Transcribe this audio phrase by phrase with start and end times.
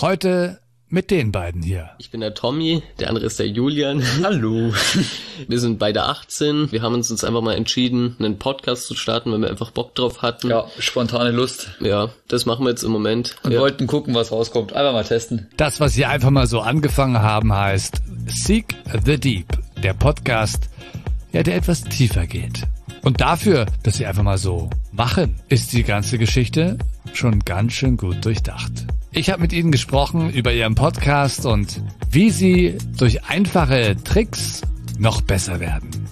[0.00, 1.90] Heute mit den beiden hier.
[1.98, 4.00] Ich bin der Tommy, der andere ist der Julian.
[4.22, 4.72] Hallo.
[5.48, 6.70] Wir sind beide 18.
[6.70, 9.96] Wir haben uns jetzt einfach mal entschieden, einen Podcast zu starten, weil wir einfach Bock
[9.96, 10.50] drauf hatten.
[10.50, 11.72] Ja, spontane Lust.
[11.80, 13.34] Ja, das machen wir jetzt im Moment.
[13.42, 13.58] Und ja.
[13.58, 14.72] wollten gucken, was rauskommt.
[14.72, 15.48] Einfach mal testen.
[15.56, 19.48] Das, was hier einfach mal so angefangen haben, heißt Seek the Deep.
[19.82, 20.68] Der Podcast,
[21.32, 22.62] ja, der etwas tiefer geht.
[23.02, 26.78] Und dafür, dass sie einfach mal so machen, ist die ganze Geschichte
[27.14, 28.86] schon ganz schön gut durchdacht.
[29.18, 34.62] Ich habe mit ihnen gesprochen über ihren Podcast und wie sie durch einfache Tricks
[34.96, 36.06] noch besser werden.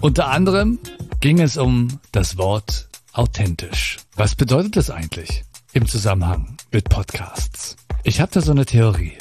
[0.00, 0.78] Unter anderem
[1.18, 3.96] ging es um das Wort authentisch.
[4.14, 5.42] Was bedeutet das eigentlich
[5.72, 7.74] im Zusammenhang mit Podcasts?
[8.04, 9.14] Ich habe da so eine Theorie.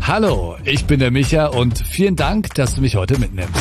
[0.00, 3.52] Hallo, ich bin der Micha und vielen Dank, dass du mich heute mitnimmst.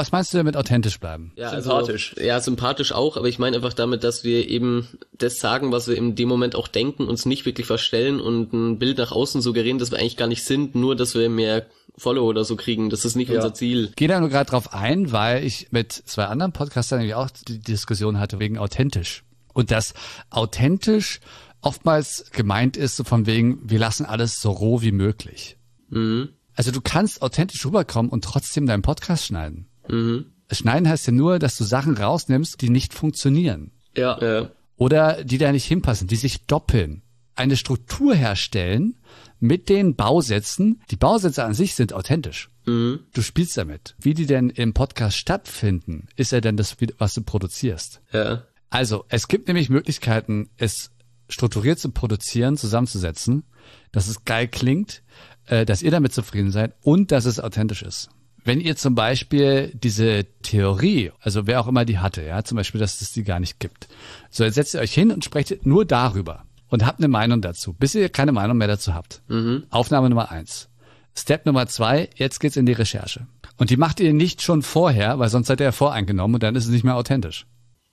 [0.00, 1.32] Was meinst du damit authentisch bleiben?
[1.36, 2.14] Ja, Sympathisch.
[2.16, 5.88] Also, ja, sympathisch auch, aber ich meine einfach damit, dass wir eben das sagen, was
[5.88, 9.42] wir in dem Moment auch denken, uns nicht wirklich verstellen und ein Bild nach außen
[9.42, 11.66] suggerieren, dass wir eigentlich gar nicht sind, nur dass wir mehr
[11.98, 12.88] Follow oder so kriegen.
[12.88, 13.36] Das ist nicht Ja.
[13.36, 13.92] unser Ziel.
[13.94, 17.58] Gehe da nur gerade drauf ein, weil ich mit zwei anderen Podcastern nämlich auch die
[17.58, 19.22] Diskussion hatte wegen authentisch.
[19.52, 19.92] Und das
[20.30, 21.20] authentisch
[21.60, 25.58] oftmals gemeint ist so von wegen, wir lassen alles so roh wie möglich.
[25.90, 26.30] Mhm.
[26.54, 29.66] Also du kannst authentisch rüberkommen und trotzdem deinen Podcast schneiden.
[29.90, 30.26] Mhm.
[30.50, 33.72] Schneiden heißt ja nur, dass du Sachen rausnimmst, die nicht funktionieren.
[33.96, 34.18] Ja.
[34.20, 34.50] Ja.
[34.76, 37.02] Oder die da nicht hinpassen, die sich doppeln.
[37.36, 38.96] Eine Struktur herstellen
[39.38, 40.82] mit den Bausätzen.
[40.90, 42.50] Die Bausätze an sich sind authentisch.
[42.66, 43.00] Mhm.
[43.12, 43.94] Du spielst damit.
[43.98, 48.00] Wie die denn im Podcast stattfinden, ist ja dann das, was du produzierst.
[48.12, 48.44] Ja.
[48.68, 50.90] Also, es gibt nämlich Möglichkeiten, es
[51.28, 53.44] strukturiert zu produzieren, zusammenzusetzen,
[53.92, 55.02] dass es geil klingt,
[55.46, 58.10] äh, dass ihr damit zufrieden seid und dass es authentisch ist.
[58.44, 62.80] Wenn ihr zum Beispiel diese Theorie, also wer auch immer die hatte, ja, zum Beispiel,
[62.80, 63.88] dass es die gar nicht gibt.
[64.30, 67.72] So, jetzt setzt ihr euch hin und sprecht nur darüber und habt eine Meinung dazu,
[67.74, 69.22] bis ihr keine Meinung mehr dazu habt.
[69.70, 70.68] Aufnahme Nummer eins.
[71.16, 73.26] Step Nummer zwei, jetzt geht's in die Recherche.
[73.58, 76.56] Und die macht ihr nicht schon vorher, weil sonst seid ihr ja voreingenommen und dann
[76.56, 77.46] ist es nicht mehr authentisch.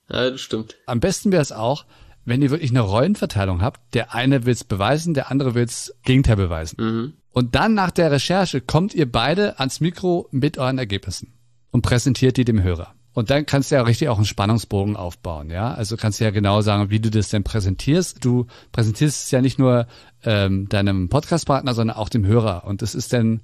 [0.09, 0.75] Ja, das stimmt.
[0.85, 1.85] Am besten wäre es auch,
[2.23, 3.93] wenn ihr wirklich eine Rollenverteilung habt.
[3.93, 7.13] Der eine will's beweisen, der andere will's Gegenteil beweisen.
[7.37, 11.33] Und dann nach der Recherche kommt ihr beide ans Mikro mit euren Ergebnissen
[11.69, 12.95] und präsentiert die dem Hörer.
[13.13, 15.71] Und dann kannst du ja richtig auch einen Spannungsbogen aufbauen, ja.
[15.71, 18.25] Also kannst du ja genau sagen, wie du das denn präsentierst.
[18.25, 19.85] Du präsentierst es ja nicht nur
[20.23, 22.63] ähm, deinem Podcastpartner, sondern auch dem Hörer.
[22.65, 23.41] Und das ist dann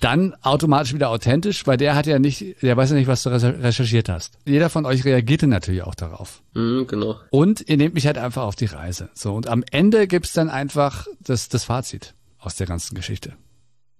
[0.00, 3.28] dann automatisch wieder authentisch, weil der hat ja nicht, der weiß ja nicht, was du
[3.28, 4.38] recher- recherchiert hast.
[4.46, 6.42] Jeder von euch reagierte natürlich auch darauf.
[6.54, 7.16] Mhm, genau.
[7.28, 9.10] Und ihr nehmt mich halt einfach auf die Reise.
[9.12, 13.36] So, und am Ende gibt's dann einfach das, das Fazit aus der ganzen Geschichte.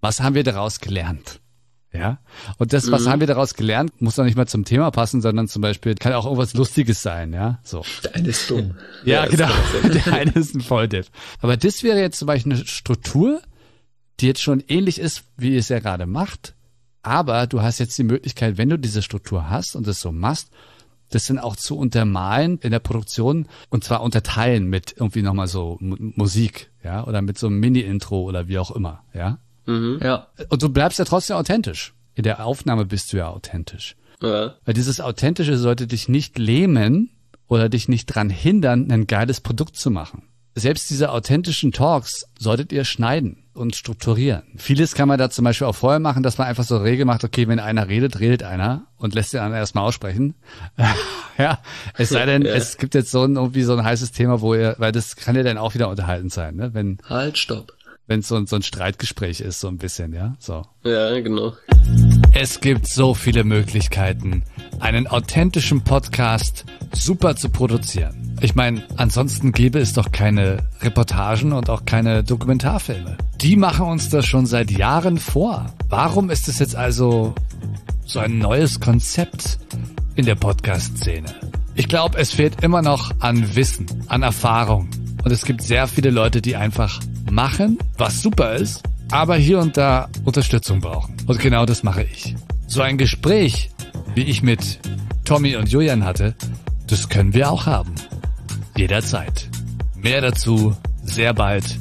[0.01, 1.41] Was haben wir daraus gelernt?
[1.93, 2.19] Ja.
[2.59, 5.49] Und das, was haben wir daraus gelernt, muss doch nicht mal zum Thema passen, sondern
[5.49, 7.61] zum Beispiel kann auch irgendwas Lustiges sein, ja.
[7.63, 7.83] So.
[8.05, 8.77] Der eine ist dumm.
[9.05, 9.51] Ja, Ja, genau.
[9.95, 11.07] Der eine ist ein Volldepp.
[11.41, 13.41] Aber das wäre jetzt zum Beispiel eine Struktur,
[14.21, 16.55] die jetzt schon ähnlich ist, wie ihr es ja gerade macht.
[17.03, 20.51] Aber du hast jetzt die Möglichkeit, wenn du diese Struktur hast und das so machst,
[21.11, 25.77] das dann auch zu untermalen in der Produktion und zwar unterteilen mit irgendwie nochmal so
[25.81, 29.39] Mu- Musik, ja, oder mit so einem Mini-Intro oder wie auch immer, ja.
[29.67, 30.29] Ja.
[30.49, 31.93] Und du bleibst ja trotzdem authentisch.
[32.15, 33.97] In der Aufnahme bist du ja authentisch.
[34.23, 34.55] Ja.
[34.65, 37.11] Weil dieses Authentische sollte dich nicht lähmen
[37.49, 40.23] oder dich nicht dran hindern, ein geiles Produkt zu machen.
[40.55, 44.43] Selbst diese authentischen Talks solltet ihr schneiden und strukturieren.
[44.57, 47.25] Vieles kann man da zum Beispiel auch vorher machen, dass man einfach so Regel macht,
[47.25, 50.35] okay, wenn einer redet, redet einer und lässt den anderen erstmal aussprechen.
[51.39, 51.59] ja,
[51.97, 52.53] es sei denn, Ja.
[52.55, 55.37] es gibt jetzt so ein, irgendwie so ein heißes Thema, wo ihr, weil das kann
[55.37, 56.73] ja dann auch wieder unterhalten sein, ne?
[56.75, 57.73] wenn Halt, stopp.
[58.07, 60.65] wenn es so, ein- so ein Streitgespräch ist, so ein bisschen, ja, so.
[60.85, 61.53] Ja, genau.
[62.33, 64.45] Es gibt so viele Möglichkeiten,
[64.81, 66.65] einen authentischen Podcast
[66.95, 68.37] super zu produzieren.
[68.41, 73.17] Ich meine, ansonsten gäbe es doch keine Reportagen und auch keine Dokumentarfilme.
[73.41, 75.73] Die machen uns das schon seit Jahren vor.
[75.89, 77.37] Warum ist es jetzt also
[78.05, 79.61] so ein neues Konzept
[80.17, 81.33] in der Podcast-Szene?
[81.77, 84.89] Ich glaube, es fehlt immer noch an Wissen, an Erfahrung.
[85.23, 86.99] Und es gibt sehr viele Leute, die einfach
[87.31, 88.83] machen, was super ist,
[89.13, 91.15] aber hier und da Unterstützung brauchen.
[91.29, 92.35] Und genau das mache ich.
[92.67, 93.71] So ein Gespräch,
[94.17, 94.81] wie ich mit
[95.25, 96.35] Tommy und Julian hatte,
[96.89, 97.95] das können wir auch haben.
[98.77, 99.49] Jederzeit.
[99.95, 100.75] Mehr dazu
[101.05, 101.79] sehr bald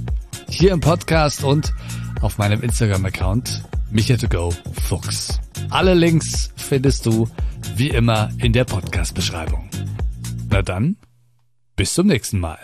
[0.50, 1.74] hier im Podcast und
[2.22, 3.64] auf meinem Instagram-Account
[3.94, 4.56] micha2go
[4.88, 5.40] Fuchs.
[5.70, 7.28] Alle Links findest du
[7.76, 9.70] wie immer in der Podcast-Beschreibung.
[10.50, 10.98] Na dann,
[11.76, 12.60] bis zum nächsten Mal.